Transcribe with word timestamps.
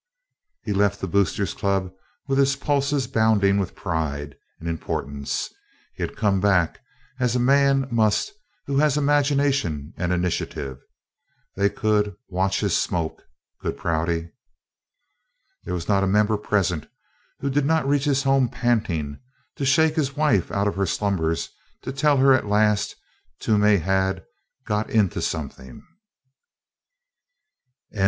He 0.63 0.73
left 0.73 0.99
the 0.99 1.07
Boosters 1.07 1.53
Club 1.53 1.93
with 2.25 2.39
his 2.39 2.55
pulses 2.55 3.05
bounding 3.05 3.59
with 3.59 3.75
pride 3.75 4.33
and 4.59 4.67
importance. 4.67 5.53
He 5.93 6.01
had 6.01 6.15
"come 6.17 6.39
back" 6.41 6.79
as 7.19 7.35
a 7.35 7.39
man 7.39 7.87
must 7.91 8.31
who 8.65 8.79
has 8.79 8.97
imagination 8.97 9.93
and 9.97 10.11
initiative. 10.11 10.79
They 11.55 11.69
could 11.69 12.15
"watch 12.29 12.61
his 12.61 12.75
smoke," 12.75 13.21
could 13.59 13.77
Prouty. 13.77 14.31
There 15.65 15.75
was 15.75 15.87
not 15.87 16.03
a 16.03 16.07
member 16.07 16.35
present 16.35 16.87
who 17.39 17.51
did 17.51 17.67
not 17.67 17.87
reach 17.87 18.05
his 18.05 18.23
home 18.23 18.49
panting, 18.49 19.19
to 19.57 19.65
shake 19.65 19.95
his 19.95 20.17
wife 20.17 20.51
out 20.51 20.67
of 20.67 20.77
her 20.77 20.87
slumbers 20.87 21.51
to 21.83 21.91
tell 21.91 22.17
her 22.17 22.31
that, 22.31 22.37
at 22.39 22.47
last, 22.49 22.95
Toomey 23.37 23.77
had 23.77 24.23
"got 24.65 24.89
into 24.89 25.21
something." 25.21 25.83